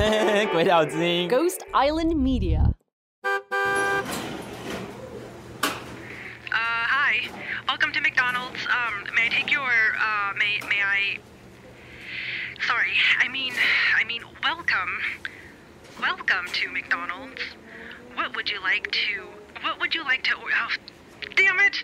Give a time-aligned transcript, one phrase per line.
[0.51, 2.73] 鬼岛之音 Ghost Island Media.
[3.23, 3.41] Uh,
[6.51, 7.29] hi.
[7.67, 8.65] Welcome to McDonald's.
[8.67, 11.19] Um, may I take your, uh, may, may I...
[12.65, 13.53] Sorry, I mean,
[13.99, 15.01] I mean, welcome.
[15.99, 17.41] Welcome to McDonald's.
[18.15, 19.27] What would you like to,
[19.61, 20.71] what would you like to, oh,
[21.35, 21.83] damn it!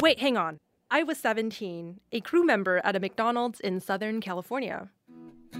[0.00, 0.58] Wait, hang on.
[0.91, 4.89] I was 17, a crew member at a McDonald's in Southern California.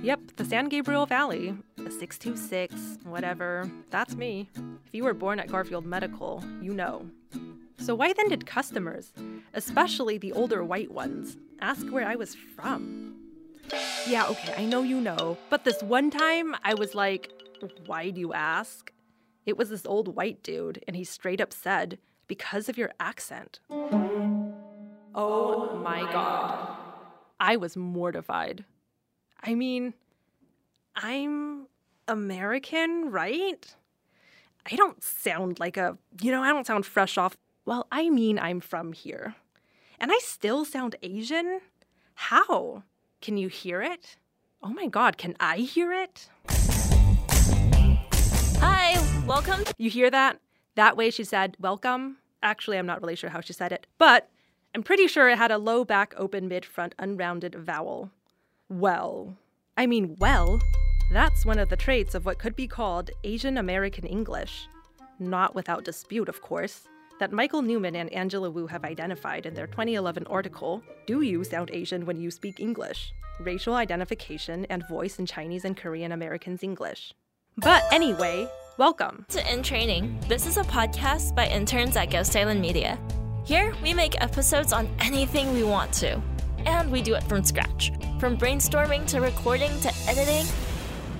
[0.03, 1.55] Yep, the San Gabriel Valley.
[1.77, 3.69] The 626, whatever.
[3.89, 4.49] That's me.
[4.85, 7.09] If you were born at Garfield Medical, you know.
[7.79, 9.13] So, why then did customers,
[9.53, 13.15] especially the older white ones, ask where I was from?
[14.07, 17.31] Yeah, okay, I know you know, but this one time I was like,
[17.87, 18.91] why do you ask?
[19.47, 23.59] It was this old white dude, and he straight up said, because of your accent.
[25.17, 26.75] Oh my god.
[27.39, 28.65] I was mortified.
[29.41, 29.93] I mean,
[30.93, 31.67] I'm
[32.05, 33.65] American, right?
[34.69, 37.37] I don't sound like a, you know, I don't sound fresh off.
[37.63, 39.35] Well, I mean, I'm from here.
[40.01, 41.61] And I still sound Asian?
[42.15, 42.83] How?
[43.21, 44.17] Can you hear it?
[44.61, 46.27] Oh my god, can I hear it?
[48.59, 49.63] Hi, welcome.
[49.77, 50.41] You hear that?
[50.75, 52.17] That way she said, welcome.
[52.43, 54.29] Actually, I'm not really sure how she said it, but
[54.75, 58.11] I'm pretty sure it had a low back, open mid front, unrounded vowel.
[58.67, 59.37] Well,
[59.77, 60.59] I mean, well,
[61.09, 64.67] that's one of the traits of what could be called Asian American English.
[65.17, 66.89] Not without dispute, of course,
[67.21, 71.71] that Michael Newman and Angela Wu have identified in their 2011 article Do You Sound
[71.71, 73.13] Asian When You Speak English?
[73.39, 77.13] Racial Identification and Voice in Chinese and Korean Americans English.
[77.55, 79.25] But anyway, welcome.
[79.29, 80.19] To In Training.
[80.27, 82.99] This is a podcast by interns at Ghost Island Media.
[83.45, 86.19] Here, we make episodes on anything we want to.
[86.65, 87.91] And we do it from scratch.
[88.19, 90.51] From brainstorming to recording to editing.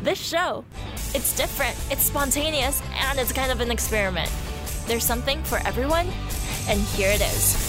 [0.02, 0.66] This show,
[1.14, 4.32] it's different, it's spontaneous, and it's kind of an experiment.
[4.88, 6.08] There's something for everyone,
[6.67, 7.61] and here it is.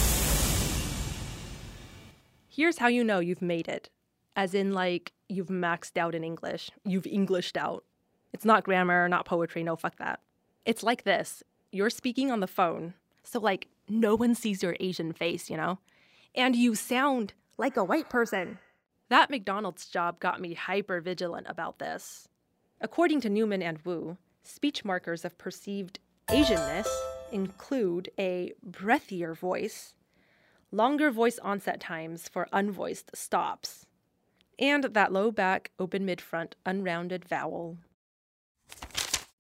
[2.48, 3.91] Here's how you know you've made it.
[4.36, 6.70] As in, like, you've maxed out in English.
[6.82, 7.84] You've Englished out.
[8.32, 10.20] It's not grammar, not poetry, no, fuck that.
[10.64, 11.42] It's like this
[11.72, 15.78] you're speaking on the phone, so, like, no one sees your Asian face, you know?
[16.34, 18.58] And you sound like a white person.
[19.08, 22.28] That McDonald's job got me hyper vigilant about this.
[22.80, 25.98] According to Newman and Wu, speech markers of perceived
[26.28, 26.88] Asianness
[27.32, 29.94] include a breathier voice,
[30.70, 33.86] longer voice onset times for unvoiced stops,
[34.58, 37.78] and that low back, open mid front, unrounded vowel.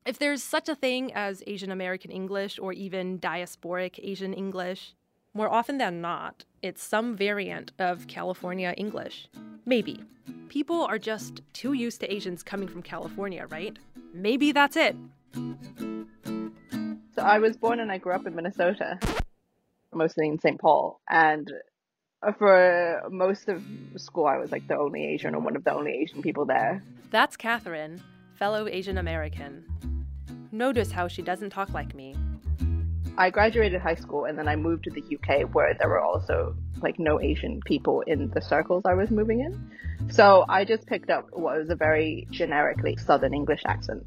[0.06, 4.94] If there's such a thing as Asian American English or even diasporic Asian English,
[5.34, 9.28] more often than not, it's some variant of California English.
[9.64, 10.04] Maybe.
[10.48, 13.76] People are just too used to Asians coming from California, right?
[14.14, 14.94] Maybe that's it.
[15.34, 19.00] So I was born and I grew up in Minnesota,
[19.92, 20.60] mostly in St.
[20.60, 21.00] Paul.
[21.10, 21.52] And
[22.38, 23.60] for most of
[23.96, 26.80] school, I was like the only Asian or one of the only Asian people there.
[27.10, 28.00] That's Catherine,
[28.34, 29.64] fellow Asian American.
[30.56, 32.16] Notice how she doesn't talk like me.
[33.18, 36.56] I graduated high school and then I moved to the UK where there were also
[36.80, 39.70] like no Asian people in the circles I was moving in.
[40.10, 44.06] So I just picked up what was a very generically Southern English accent.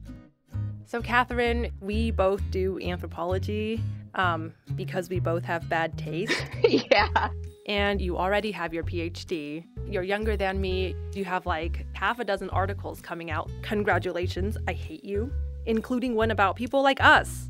[0.87, 3.79] So, Catherine, we both do anthropology
[4.15, 6.43] um, because we both have bad taste.
[6.67, 7.29] yeah.
[7.67, 9.65] And you already have your PhD.
[9.87, 10.95] You're younger than me.
[11.13, 13.51] You have like half a dozen articles coming out.
[13.61, 15.31] Congratulations, I hate you,
[15.69, 17.47] including one about people like us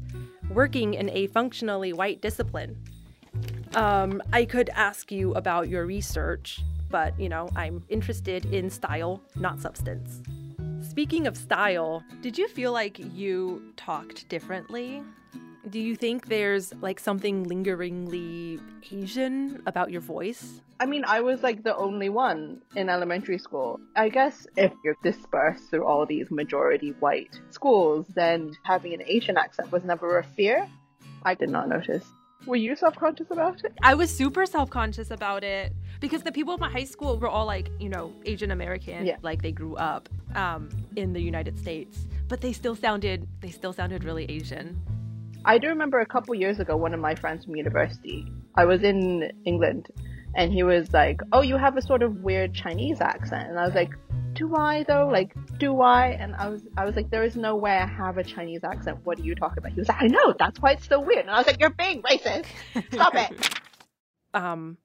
[0.50, 2.76] working in a functionally white discipline.
[3.76, 6.60] Um, I could ask you about your research,
[6.90, 10.22] but you know, I'm interested in style, not substance.
[10.82, 15.02] Speaking of style, did you feel like you talked differently?
[15.68, 18.60] Do you think there's like something lingeringly
[18.92, 20.62] Asian about your voice?
[20.80, 23.80] I mean, I was like the only one in elementary school.
[23.96, 29.38] I guess if you're dispersed through all these majority white schools, then having an Asian
[29.38, 30.68] accent was never a fear.
[31.24, 32.06] I did not notice.
[32.46, 33.74] Were you self conscious about it?
[33.84, 37.28] I was super self conscious about it because the people in my high school were
[37.28, 39.18] all like, you know, Asian American, Yeah.
[39.22, 43.74] like they grew up um, in the United States, but they still sounded they still
[43.74, 44.82] sounded really Asian.
[45.46, 48.26] I do remember a couple years ago, one of my friends from university,
[48.56, 49.88] I was in England,
[50.36, 53.50] and he was like, Oh, you have a sort of weird Chinese accent.
[53.50, 53.92] And I was like,
[54.34, 55.08] Do I though?
[55.08, 56.10] Like, do I?
[56.10, 59.00] And I was, I was like, There is no way I have a Chinese accent.
[59.06, 59.72] What are you talking about?
[59.72, 61.22] He was like, I know, that's why it's so weird.
[61.22, 62.46] And I was like, You're being racist.
[62.92, 63.60] Stop it.
[64.32, 64.78] Um,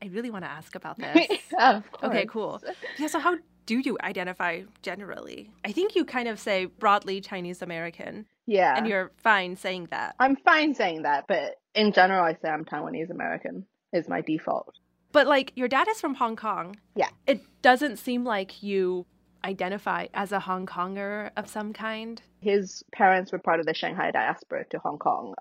[0.00, 1.28] I really want to ask about this.
[1.58, 2.62] of okay, cool.
[2.98, 3.36] Yeah, so how
[3.70, 5.48] do you identify generally?
[5.64, 8.76] I think you kind of say broadly Chinese American, Yeah.
[8.76, 10.16] and you're fine saying that.
[10.18, 14.74] I'm fine saying that, but in general, I say I'm Taiwanese American is my default.
[15.12, 16.78] But like your dad is from Hong Kong.
[16.96, 17.10] Yeah.
[17.28, 19.06] It doesn't seem like you
[19.44, 22.20] identify as a Hong Konger of some kind.
[22.40, 25.34] His parents were part of the Shanghai diaspora to Hong Kong.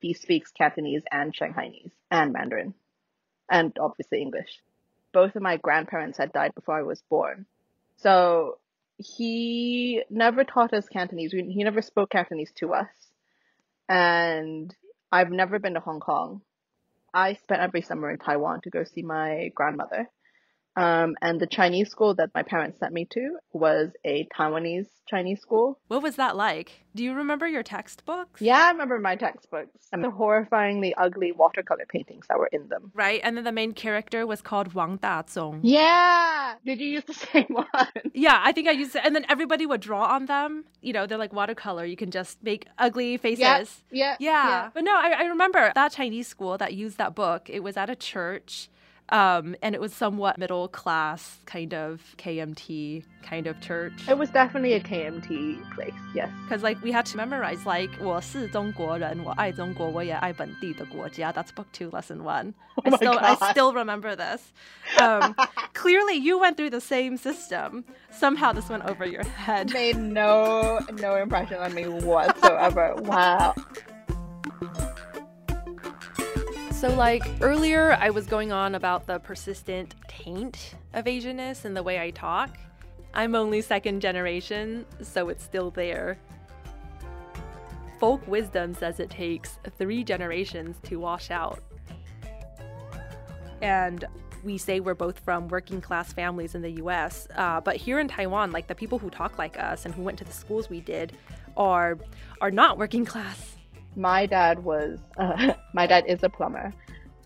[0.00, 2.74] He speaks Cantonese and Shanghainese and Mandarin,
[3.50, 4.60] and obviously English.
[5.14, 7.46] Both of my grandparents had died before I was born.
[8.02, 8.58] So
[8.98, 11.32] he never taught us Cantonese.
[11.34, 12.88] We- He never spoke Cantonese to us.
[13.88, 14.74] And
[15.12, 16.42] I've never been to Hong Kong.
[17.14, 20.10] I spent every summer in Taiwan to go see my grandmother.
[20.76, 25.40] Um, and the Chinese school that my parents sent me to was a Taiwanese Chinese
[25.40, 25.78] school.
[25.88, 26.84] What was that like?
[26.94, 28.40] Do you remember your textbooks?
[28.40, 32.92] Yeah, I remember my textbooks and the horrifyingly ugly watercolor paintings that were in them.
[32.94, 33.20] Right?
[33.24, 35.60] And then the main character was called Wang Dazong.
[35.62, 36.54] Yeah!
[36.64, 37.66] Did you use the same one?
[38.14, 39.02] Yeah, I think I used it.
[39.04, 40.64] And then everybody would draw on them.
[40.80, 41.84] You know, they're like watercolor.
[41.84, 43.82] You can just make ugly faces.
[43.90, 44.70] Yeah, yeah, Yeah.
[44.72, 47.50] But no, I, I remember that Chinese school that used that book.
[47.50, 48.68] It was at a church.
[49.09, 53.93] Um, and it was somewhat middle class, kind of KMT kind of church.
[54.09, 56.31] It was definitely a KMT place, yes.
[56.43, 61.31] Because like we had to memorize like 我是中国人,我爱中国,我也爱本地的国家.
[61.31, 62.55] That's book two, lesson one.
[62.83, 63.51] I Oh my still I God.
[63.51, 64.41] still remember this.
[64.99, 65.35] Um,
[65.75, 67.83] clearly, you went through the same system.
[68.09, 69.71] Somehow this went over your head.
[69.71, 72.95] Made no no impression on me whatsoever.
[73.03, 73.53] Wow.
[76.80, 81.82] So, like earlier, I was going on about the persistent taint of Asianness and the
[81.82, 82.56] way I talk.
[83.12, 86.18] I'm only second generation, so it's still there.
[87.98, 91.62] Folk wisdom says it takes three generations to wash out.
[93.60, 94.06] And
[94.42, 98.08] we say we're both from working class families in the US, uh, but here in
[98.08, 100.80] Taiwan, like the people who talk like us and who went to the schools we
[100.80, 101.12] did
[101.58, 101.98] are
[102.40, 103.58] are not working class.
[103.96, 106.72] My dad was, uh, my dad is a plumber,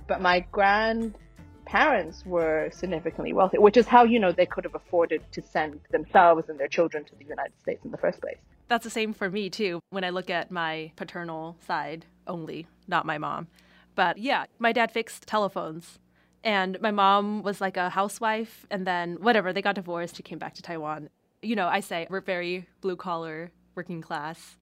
[0.06, 5.22] but my grandparents were significantly wealthy, which is how, you know, they could have afforded
[5.32, 8.38] to send themselves and their children to the United States in the first place.
[8.69, 13.06] That's the same for me too when I look at my paternal side only, not
[13.06, 13.49] my mom.
[13.94, 15.99] But yeah, my dad fixed telephones.
[16.43, 18.66] And my mom was like a housewife.
[18.70, 20.16] And then, whatever, they got divorced.
[20.16, 21.08] She came back to Taiwan.
[21.43, 24.56] You know, I say we're very blue collar, working class.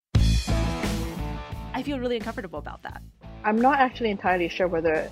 [1.74, 3.02] I feel really uncomfortable about that.
[3.44, 5.10] I'm not actually entirely sure whether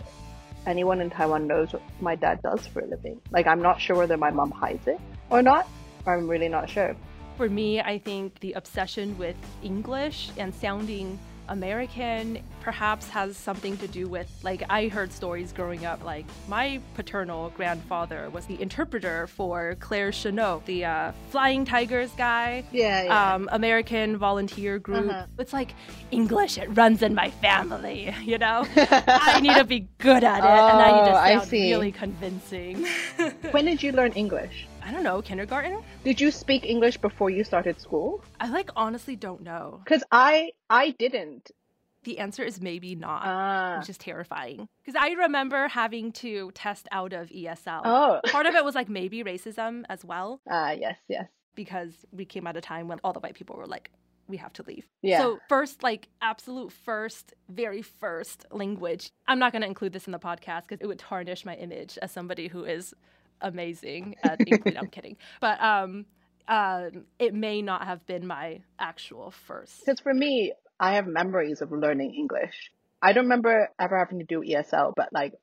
[0.66, 3.20] anyone in Taiwan knows what my dad does for a living.
[3.30, 5.66] Like, I'm not sure whether my mom hides it or not.
[6.06, 6.96] I'm really not sure.
[7.36, 11.18] For me, I think the obsession with English and sounding
[11.50, 16.80] American perhaps has something to do with, like, I heard stories growing up, like, my
[16.94, 22.64] paternal grandfather was the interpreter for Claire Chennault, the uh, Flying Tigers guy.
[22.70, 23.34] Yeah, yeah.
[23.34, 25.10] Um, American volunteer group.
[25.10, 25.26] Uh-huh.
[25.38, 25.74] It's like
[26.10, 28.64] English, it runs in my family, you know?
[28.76, 31.70] I need to be good at it, and I need to Oh, sound see.
[31.70, 32.86] really convincing.
[33.50, 34.66] when did you learn English?
[34.82, 35.82] I don't know, kindergarten?
[36.04, 38.22] Did you speak English before you started school?
[38.40, 39.80] I like honestly don't know.
[39.84, 41.50] Because I I didn't.
[42.04, 43.76] The answer is maybe not, Ah.
[43.78, 44.68] which is terrifying.
[44.82, 47.82] Because I remember having to test out of ESL.
[47.84, 48.20] Oh.
[48.30, 51.28] Part of it was like maybe racism as well, Ah, yes, yes.
[51.54, 53.90] because we came at a time when all the white people were like,
[54.28, 54.86] we have to leave.
[55.02, 55.18] Yeah.
[55.18, 59.10] So, first, like, absolute first, very first language.
[59.28, 61.98] I'm not going to include this in the podcast because it would tarnish my image
[62.00, 62.94] as somebody who is
[63.40, 64.76] amazing at English.
[64.78, 65.16] I'm kidding.
[65.40, 66.06] But um,
[66.48, 69.80] um, it may not have been my actual first.
[69.80, 72.70] Because for me, I have memories of learning English.
[73.02, 75.34] I don't remember ever having to do ESL, but like,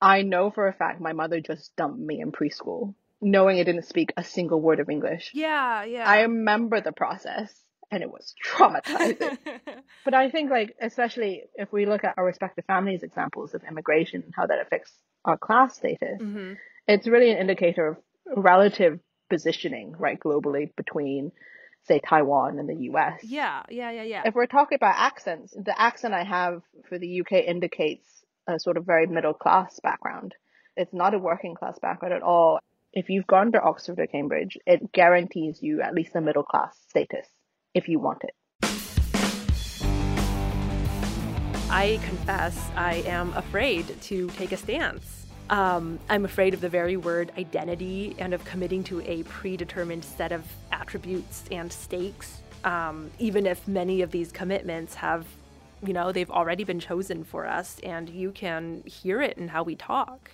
[0.00, 3.84] I know for a fact my mother just dumped me in preschool, knowing I didn't
[3.86, 5.30] speak a single word of English.
[5.32, 6.08] Yeah, yeah.
[6.08, 7.54] I remember the process,
[7.90, 9.38] and it was traumatizing.
[10.04, 14.22] but I think, like, especially if we look at our respective families' examples of immigration
[14.24, 14.92] and how that affects
[15.24, 16.56] our class status, Mhm.
[16.88, 17.96] It's really an indicator of
[18.36, 21.32] relative positioning, right, globally between,
[21.84, 23.20] say, Taiwan and the US.
[23.22, 24.22] Yeah, yeah, yeah, yeah.
[24.24, 28.06] If we're talking about accents, the accent I have for the UK indicates
[28.46, 30.34] a sort of very middle class background.
[30.76, 32.58] It's not a working class background at all.
[32.92, 36.76] If you've gone to Oxford or Cambridge, it guarantees you at least a middle class
[36.88, 37.26] status
[37.74, 38.34] if you want it.
[41.70, 45.21] I confess I am afraid to take a stance.
[45.50, 50.32] Um, I'm afraid of the very word identity and of committing to a predetermined set
[50.32, 55.26] of attributes and stakes, um, even if many of these commitments have,
[55.84, 59.62] you know, they've already been chosen for us, and you can hear it in how
[59.62, 60.30] we talk.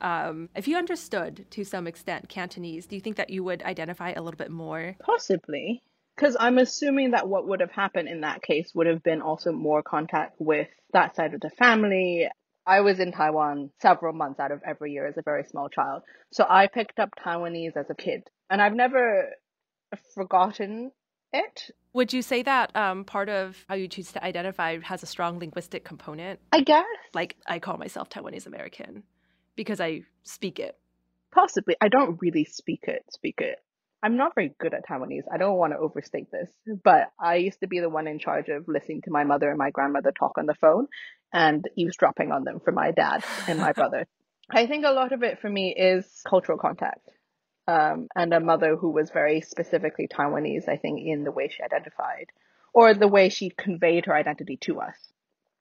[0.00, 4.10] Um, if you understood to some extent Cantonese, do you think that you would identify
[4.10, 4.96] a little bit more?
[5.00, 5.80] Possibly.
[6.16, 9.52] Because I'm assuming that what would have happened in that case would have been also
[9.52, 12.28] more contact with that side of the family.
[12.66, 16.02] I was in Taiwan several months out of every year as a very small child.
[16.30, 18.22] So I picked up Taiwanese as a kid.
[18.50, 19.30] And I've never
[20.14, 20.92] forgotten
[21.32, 21.70] it.
[21.94, 25.38] Would you say that um, part of how you choose to identify has a strong
[25.38, 26.40] linguistic component?
[26.52, 26.84] I guess.
[27.14, 29.02] Like, I call myself Taiwanese American
[29.56, 30.76] because I speak it.
[31.32, 31.76] Possibly.
[31.80, 33.58] I don't really speak it, speak it.
[34.02, 35.24] I'm not very good at Taiwanese.
[35.32, 36.50] I don't want to overstate this,
[36.82, 39.58] but I used to be the one in charge of listening to my mother and
[39.58, 40.88] my grandmother talk on the phone
[41.32, 44.06] and eavesdropping on them for my dad and my brother.
[44.50, 47.08] I think a lot of it for me is cultural contact.
[47.68, 51.62] Um, and a mother who was very specifically Taiwanese, I think, in the way she
[51.62, 52.26] identified
[52.74, 54.96] or the way she conveyed her identity to us.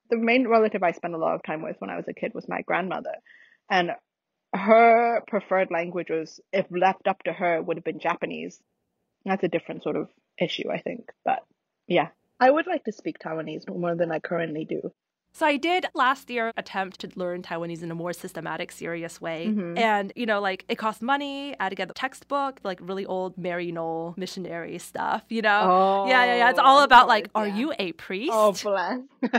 [0.10, 2.34] The main relative I spent a lot of time with when I was a kid
[2.34, 3.14] was my grandmother.
[3.70, 3.92] And
[4.54, 8.60] her preferred language was, if left up to her, would have been Japanese.
[9.26, 11.10] That's a different sort of issue, I think.
[11.24, 11.40] But
[11.88, 14.92] yeah, I would like to speak Taiwanese more than I currently do.
[15.34, 19.48] So I did last year attempt to learn Taiwanese in a more systematic, serious way.
[19.48, 19.78] Mhm.
[19.78, 21.56] And, you know, like it cost money.
[21.60, 25.62] I had to get a textbook, like really old Maryknoll missionary stuff, you know?
[25.64, 26.50] Oh, yeah, yeah, yeah.
[26.50, 27.56] It's all about like, are yeah.
[27.56, 28.32] you a priest?
[28.34, 29.00] Oh, bless.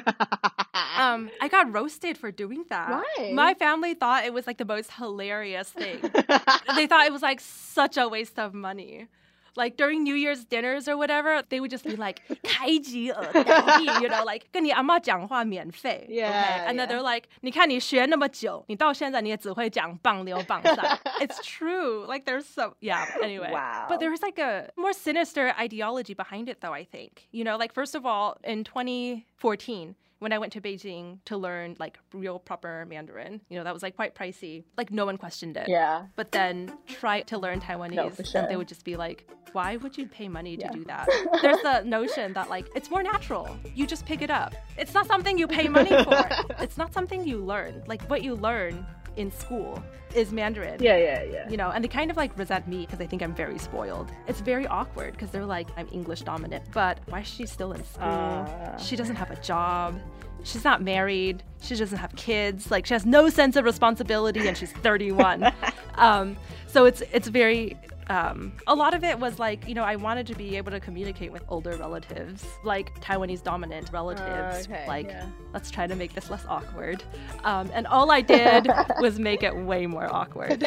[0.96, 2.90] um, I got roasted for doing that.
[2.90, 3.32] Why?
[3.34, 6.00] My family thought it was like the most hilarious thing.
[6.74, 9.08] they thought it was like such a waste of money
[9.55, 14.23] Like during New Year's dinners or whatever, they would just be like, 开机耳代币, you know,
[14.23, 16.05] like 跟你阿妈讲话免费.
[16.07, 16.67] Yeah, okay?
[16.67, 16.93] And then yeah.
[16.93, 20.99] they're like, 你看你学那么久，你到现在你也只会讲棒溜棒赛.
[21.19, 22.05] it's true.
[22.07, 23.51] Like there's so, yeah, anyway.
[23.51, 23.87] Wow.
[23.89, 27.27] But there's like a more sinister ideology behind it though, I think.
[27.31, 31.75] You know, like first of all, in 2014, when I went to Beijing to learn
[31.79, 34.63] like real proper Mandarin, you know, that was like quite pricey.
[34.75, 35.67] Like no one questioned it.
[35.67, 36.05] yeah.
[36.15, 38.41] But then try to learn Taiwanese, for sure.
[38.41, 40.72] and they would just be like, "Why would you pay money to Yeah.
[40.72, 41.08] do that?"
[41.42, 43.56] There's the notion that like it's more natural.
[43.74, 44.54] You just pick it up.
[44.76, 46.26] It's not something you pay money for.
[46.60, 47.82] it's not something you learn.
[47.86, 49.82] Like what you learn in school
[50.14, 50.82] is Mandarin.
[50.82, 51.48] Yeah, yeah, yeah.
[51.50, 54.10] You know, and they kind of like resent me because they think I'm very spoiled.
[54.26, 57.82] It's very awkward because they're like, I'm English dominant, but why is she still in
[57.84, 58.04] school?
[58.04, 58.76] Ah.
[58.78, 59.98] she doesn't have a job.
[60.44, 61.42] She's not married.
[61.62, 62.70] She doesn't have kids.
[62.70, 65.52] Like she has no sense of responsibility, and she's 31.
[65.94, 67.76] um, so it's it's very.
[68.08, 70.80] Um, a lot of it was like you know I wanted to be able to
[70.80, 74.66] communicate with older relatives, like Taiwanese dominant relatives.
[74.66, 75.26] okay, like yeah.
[75.52, 77.02] let's try to make this less awkward.
[77.44, 78.68] Um, and all I did
[79.00, 80.66] was make it way more awkward.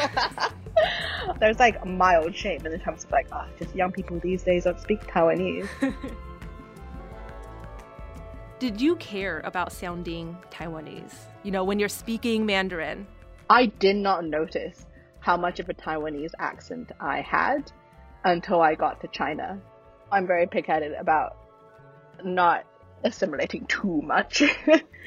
[1.40, 4.42] There's like a mild shame in the terms of like, ah, just young people these
[4.42, 5.68] days don't speak Taiwanese.
[8.58, 11.12] Did you care about sounding Taiwanese?
[11.42, 13.06] You know, when you're speaking Mandarin.
[13.50, 14.86] I did not notice
[15.26, 17.72] how much of a Taiwanese accent I had
[18.22, 19.60] until I got to China.
[20.12, 21.36] I'm very pig-headed about
[22.22, 22.64] not
[23.02, 24.42] assimilating too much.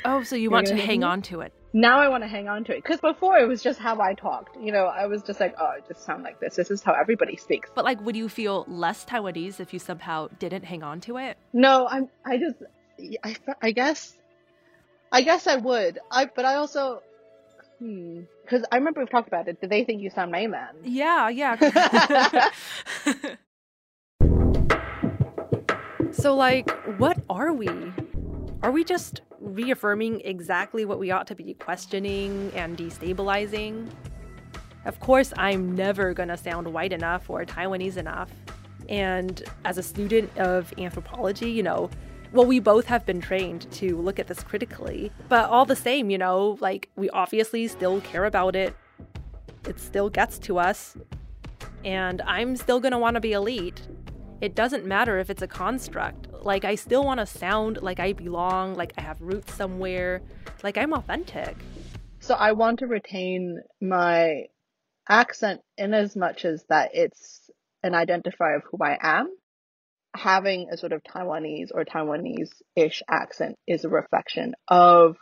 [0.05, 1.51] Oh, so you want to hang on to it.
[1.73, 4.13] now I want to hang on to it because before it was just how I
[4.13, 4.55] talked.
[4.55, 6.55] You know, I was just like, oh, I just sound like this.
[6.55, 7.69] This is how everybody speaks.
[7.75, 11.37] But like, would you feel less Taiwanese if you somehow didn't hang on to it?
[11.51, 12.07] No, I'm.
[12.25, 12.55] I just.
[13.25, 13.35] I.
[13.61, 14.17] I guess.
[15.11, 15.99] I guess I would.
[16.09, 16.29] I.
[16.33, 17.01] But I also.
[17.79, 18.21] Hmm.
[18.43, 19.59] Because I remember we've talked about it.
[19.61, 20.77] Did they think you sound mainland?
[20.83, 21.55] Yeah, yeah.
[26.11, 27.69] so, like, what are we?
[28.61, 33.89] Are we just reaffirming exactly what we ought to be questioning and destabilizing?
[34.85, 38.29] Of course, I'm never gonna sound white enough or Taiwanese enough.
[38.89, 41.89] And as a student of anthropology, you know,
[42.31, 45.11] well, we both have been trained to look at this critically.
[45.27, 48.75] But all the same, you know, like, we obviously still care about it.
[49.67, 50.95] It still gets to us.
[51.83, 53.81] And I'm still gonna wanna be elite.
[54.41, 56.27] It doesn't matter if it's a construct.
[56.43, 60.21] Like, I still wanna sound like I belong, like I have roots somewhere,
[60.63, 61.55] like I'm authentic.
[62.19, 64.43] So I want to retain my
[65.07, 67.49] accent in as much as that it's
[67.81, 69.29] an identifier of who I am.
[70.15, 75.17] Having a sort of Taiwanese or Taiwanese-ish accent is a reflection of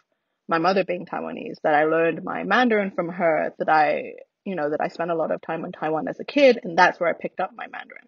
[0.48, 4.13] my mother being Taiwanese, that I learned my Mandarin from her, that I,
[4.46, 6.77] you know, that I spent a lot of time in Taiwan as a kid, and
[6.77, 8.08] that's where I picked up my Mandarin.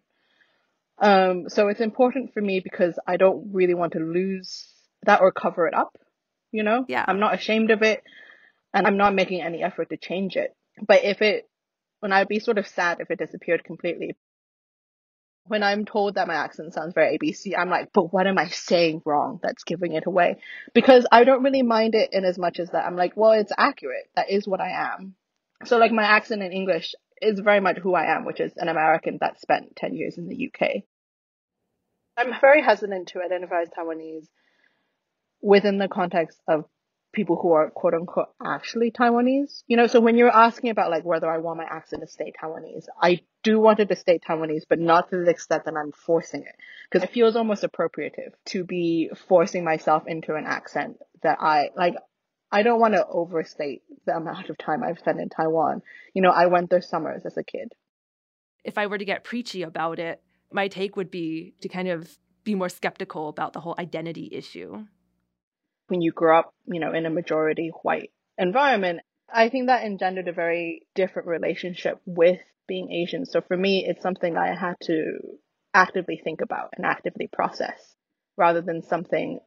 [1.02, 4.68] Um, so it's important for me because I don't really want to lose
[5.04, 5.98] that or cover it up,
[6.52, 6.86] you know?
[6.88, 7.06] Yeah.
[7.08, 8.04] I'm not ashamed of it
[8.74, 10.54] and I'm not making any effort to change it.
[10.86, 11.50] But if it,
[12.02, 14.16] when I'd be sort of sad if it disappeared completely.
[15.50, 18.50] When I'm told that my accent sounds very ABC, I'm like, but what am I
[18.50, 20.36] saying wrong that's giving it away?
[20.76, 23.52] Because I don't really mind it in as much as that I'm like, well, it's
[23.58, 24.12] accurate.
[24.16, 25.16] That is what I am.
[25.66, 28.68] So like my accent in English is very much who I am, which is an
[28.68, 30.84] American that spent 10 years in the UK.
[32.16, 34.28] I'm very hesitant to identify as Taiwanese
[35.42, 36.66] within the context of
[37.12, 39.64] people who are quote unquote actually Taiwanese.
[39.68, 42.32] You know, so when you're asking about like whether I want my accent to stay
[42.42, 45.92] Taiwanese, I do want it to stay Taiwanese, but not to the extent that I'm
[45.92, 46.56] forcing it.
[46.90, 51.96] Because it feels almost appropriative to be forcing myself into an accent that I like.
[52.52, 55.84] I don't want to overstate the amount of time I've spent in Taiwan.
[56.16, 57.74] You know, I went there summers as a kid.
[58.64, 60.20] If I were to get preachy about it,
[60.52, 64.86] my take would be to kind of be more skeptical about the whole identity issue.
[65.90, 70.28] When you grow up, you know, in a majority white environment, I think that engendered
[70.28, 73.26] a very different relationship with being Asian.
[73.26, 75.18] So for me, it's something I had to
[75.74, 77.96] actively think about and actively process
[78.38, 79.40] rather than something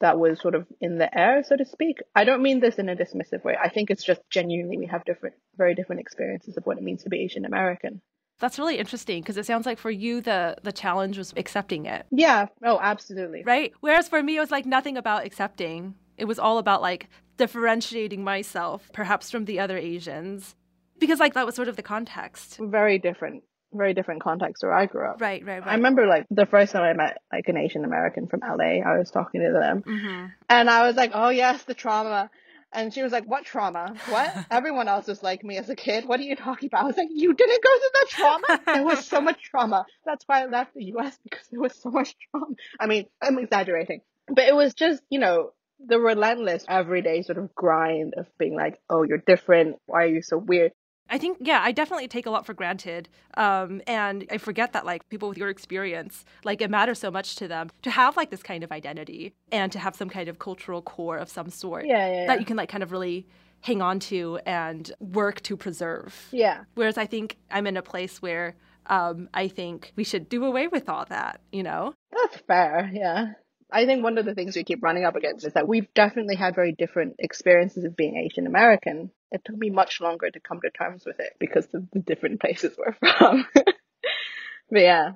[0.00, 1.98] that was sort of in the air, so to speak.
[2.14, 3.56] I don't mean this in a dismissive way.
[3.62, 7.02] I think it's just genuinely we have different, very different experiences of what it means
[7.02, 8.00] to be Asian American.
[8.40, 12.06] That's really interesting because it sounds like for you the the challenge was accepting it.
[12.10, 12.46] Yeah.
[12.64, 13.44] Oh, absolutely.
[13.44, 13.72] Right?
[13.80, 15.94] Whereas for me it was like nothing about accepting.
[16.16, 20.56] It was all about like differentiating myself perhaps from the other Asians
[20.98, 22.58] because like that was sort of the context.
[22.60, 25.20] Very different very different context where I grew up.
[25.20, 25.68] Right, right, right.
[25.68, 28.98] I remember like the first time I met like an Asian American from LA, I
[28.98, 30.26] was talking to them mm-hmm.
[30.48, 32.30] and I was like, oh yes, the trauma.
[32.72, 33.94] And she was like, what trauma?
[34.08, 34.46] What?
[34.50, 36.06] Everyone else was like me as a kid.
[36.06, 36.82] What are you talking about?
[36.82, 38.60] I was like, you didn't go through that trauma?
[38.66, 39.86] there was so much trauma.
[40.04, 42.54] That's why I left the US because there was so much trauma.
[42.78, 45.52] I mean, I'm exaggerating, but it was just, you know,
[45.84, 49.76] the relentless everyday sort of grind of being like, oh, you're different.
[49.86, 50.72] Why are you so weird?
[51.10, 53.08] I think, yeah, I definitely take a lot for granted.
[53.34, 57.34] Um, and I forget that, like, people with your experience, like, it matters so much
[57.36, 60.38] to them to have, like, this kind of identity and to have some kind of
[60.38, 62.26] cultural core of some sort yeah, yeah, yeah.
[62.28, 63.26] that you can, like, kind of really
[63.62, 66.28] hang on to and work to preserve.
[66.30, 66.64] Yeah.
[66.74, 68.54] Whereas I think I'm in a place where
[68.86, 71.92] um, I think we should do away with all that, you know?
[72.12, 73.32] That's fair, yeah.
[73.72, 76.36] I think one of the things we keep running up against is that we've definitely
[76.36, 79.10] had very different experiences of being Asian American.
[79.32, 82.40] It took me much longer to come to terms with it because of the different
[82.40, 83.46] places we're from.
[83.54, 85.12] but yeah.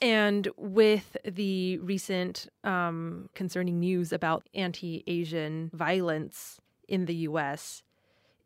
[0.00, 7.82] And with the recent um, concerning news about anti Asian violence in the US,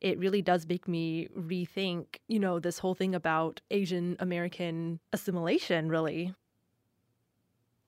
[0.00, 5.88] it really does make me rethink, you know, this whole thing about Asian American assimilation,
[5.88, 6.34] really.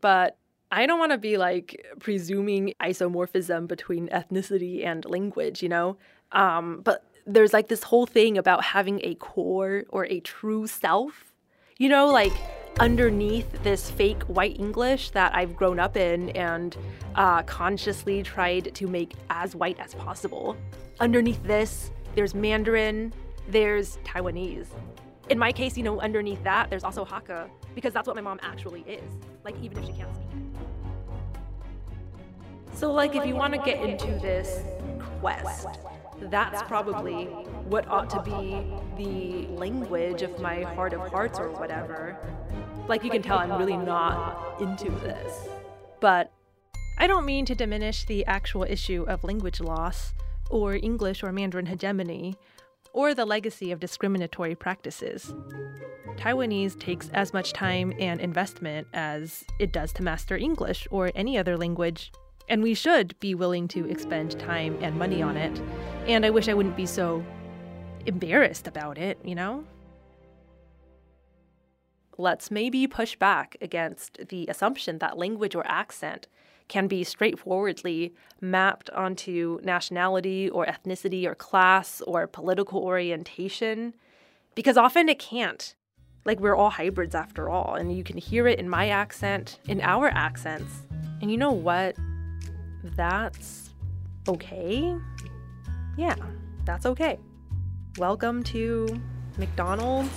[0.00, 0.36] But
[0.72, 5.96] I don't want to be like presuming isomorphism between ethnicity and language, you know?
[6.30, 11.32] Um, but there's like this whole thing about having a core or a true self,
[11.78, 12.32] you know, like
[12.78, 16.76] underneath this fake white English that I've grown up in and
[17.16, 20.56] uh, consciously tried to make as white as possible.
[21.00, 23.12] Underneath this, there's Mandarin,
[23.48, 24.68] there's Taiwanese.
[25.30, 28.38] In my case, you know, underneath that, there's also Hakka, because that's what my mom
[28.42, 29.12] actually is,
[29.44, 30.49] like, even if she can't speak it.
[32.74, 34.62] So, like, if you want to get into this
[35.20, 35.66] quest,
[36.22, 37.24] that's probably
[37.68, 38.64] what ought to be
[38.96, 42.16] the language of my heart of hearts or whatever.
[42.88, 45.48] Like, you can tell I'm really not into this.
[46.00, 46.32] But
[46.98, 50.12] I don't mean to diminish the actual issue of language loss,
[50.50, 52.36] or English or Mandarin hegemony,
[52.92, 55.32] or the legacy of discriminatory practices.
[56.16, 61.38] Taiwanese takes as much time and investment as it does to master English or any
[61.38, 62.12] other language
[62.50, 65.62] and we should be willing to expend time and money on it.
[66.06, 67.24] And I wish I wouldn't be so
[68.04, 69.64] embarrassed about it, you know?
[72.18, 76.26] Let's maybe push back against the assumption that language or accent
[76.66, 83.94] can be straightforwardly mapped onto nationality or ethnicity or class or political orientation,
[84.54, 85.74] because often it can't.
[86.24, 89.80] Like, we're all hybrids after all, and you can hear it in my accent, in
[89.80, 90.82] our accents.
[91.22, 91.96] And you know what?
[92.82, 93.70] That's
[94.28, 94.96] okay.
[95.96, 96.14] Yeah,
[96.64, 97.18] that's okay.
[97.98, 99.00] Welcome to
[99.36, 100.10] McDonald's,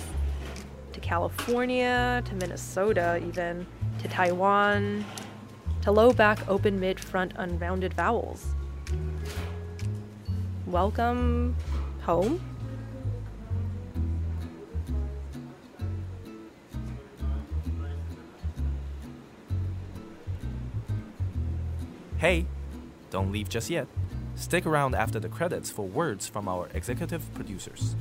[0.92, 3.66] to California, to Minnesota, even
[3.98, 5.04] to Taiwan,
[5.82, 8.54] to low back, open mid, front, unrounded vowels.
[10.66, 11.56] Welcome
[12.02, 12.40] home.
[22.24, 22.46] Hey,
[23.10, 23.86] don't leave just yet.
[24.34, 27.96] Stick around after the credits for words from our executive producers.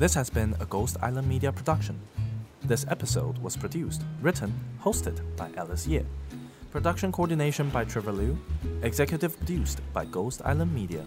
[0.00, 2.00] This has been a Ghost Island Media production.
[2.64, 6.02] This episode was produced, written, hosted by Alice Yeh.
[6.72, 8.36] Production coordination by Trevor Liu.
[8.82, 11.04] Executive produced by Ghost Island Media.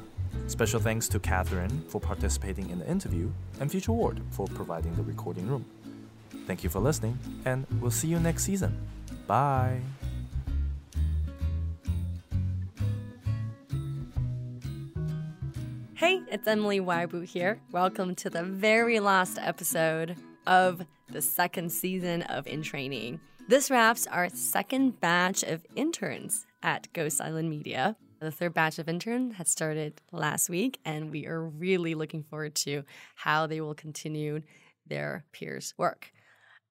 [0.47, 5.03] Special thanks to Catherine for participating in the interview and Future Ward for providing the
[5.03, 5.65] recording room.
[6.47, 8.77] Thank you for listening, and we'll see you next season.
[9.29, 9.79] Bye.
[15.93, 17.05] Hey, it's Emily Y.
[17.05, 17.61] Wu here.
[17.71, 20.15] Welcome to the very last episode
[20.47, 23.19] of the second season of In Training.
[23.47, 27.97] This wraps our second batch of interns at Ghost Island Media.
[28.19, 32.55] The third batch of interns had started last week, and we are really looking forward
[32.55, 32.81] to
[33.13, 34.41] how they will continue
[34.87, 36.11] their peers' work.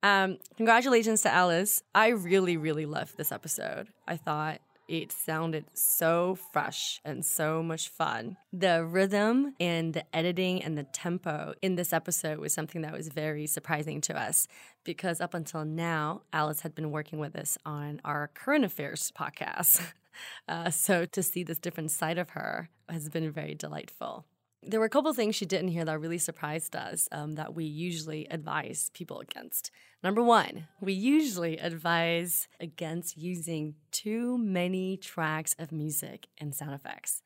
[0.03, 1.83] Um, congratulations to Alice.
[1.95, 3.89] I really, really loved this episode.
[4.07, 8.39] I thought it sounded so fresh and so much fun.
[8.53, 13.09] The rhythm and the editing and the tempo in this episode was something that was
[13.09, 14.49] very surprising to us
[14.85, 19.93] because up until now, Alice had been working with us on our current affairs podcast.
[20.49, 24.25] Uh, so to see this different side of her has been very delightful.
[24.63, 27.65] There were a couple things she didn't hear that really surprised us um, that we
[27.65, 29.71] usually advise people against.
[30.03, 37.23] Number one, we usually advise against using too many tracks of music and sound effects.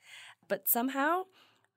[0.46, 1.24] But somehow,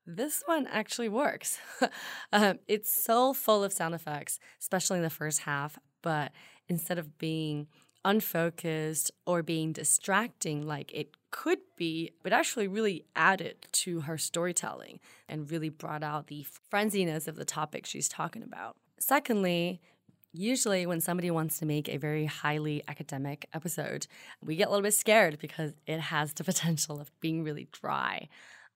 [0.05, 1.57] this one actually works.
[2.33, 6.31] um, it's so full of sound effects, especially in the first half, but
[6.67, 7.67] instead of being
[8.05, 15.01] unfocused or being distracting like it could be, but actually really added to her storytelling
[15.27, 18.77] and really brought out the frenziness of the topic she's talking about.
[18.97, 19.81] Secondly,
[20.37, 24.05] Usually, when somebody wants to make a very highly academic episode,
[24.41, 28.27] we get a little bit scared because it has the potential of being really dry.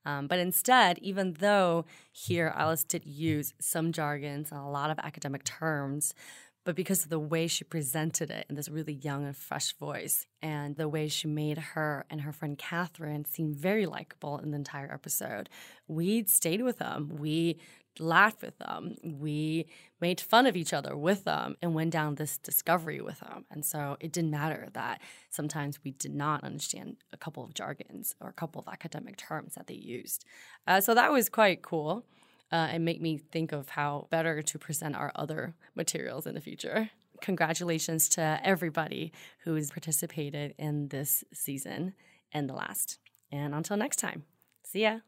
[0.06, 5.00] Um, but instead, even though here Alice did use some jargons and a lot of
[5.00, 6.14] academic terms,
[6.66, 10.26] but because of the way she presented it in this really young and fresh voice,
[10.42, 14.58] and the way she made her and her friend Catherine seem very likable in the
[14.58, 15.50] entire episode,
[15.88, 17.10] we stayed with them.
[17.18, 17.60] We
[18.00, 18.96] laughed with them.
[19.04, 19.68] We
[20.00, 23.46] made fun of each other with them and went down this discovery with them.
[23.52, 28.16] And so it didn't matter that sometimes we did not understand a couple of jargons
[28.22, 30.26] or a couple of academic terms that they used.
[30.68, 32.06] Uh, so that was quite cool
[32.52, 36.42] uh, and make me think of how better to present our other materials in the
[36.42, 36.90] future.
[37.22, 39.12] Congratulations to everybody
[39.44, 41.94] who's participated in this season
[42.32, 43.00] and the last.
[43.32, 44.24] And until next time,
[44.64, 45.00] see ya.